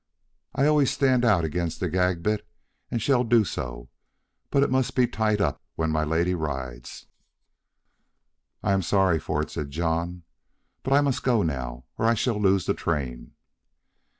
[0.55, 2.47] I always stand out against the gag bit,
[2.89, 3.91] and shall do so,
[4.49, 7.05] but it must be tight up when my lady rides!"
[8.63, 10.23] "I am sorry for it," said John;
[10.81, 13.33] "but I must go now, or I shall lose the train."